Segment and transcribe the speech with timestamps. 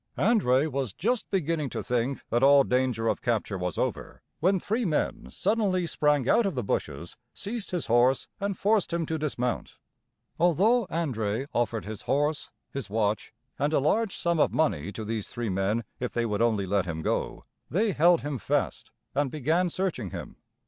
[0.17, 4.83] André was just beginning to think that all danger of capture was over, when three
[4.83, 9.77] men suddenly sprang out of the bushes, seized his horse, and forced him to dismount.
[10.39, 15.27] Although André offered his horse, his watch, and a large sum of money to these
[15.29, 19.69] three men if they would only let him go, they held him fast and began
[19.69, 20.37] searching him.